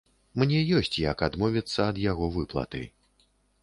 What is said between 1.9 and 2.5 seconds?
ад яго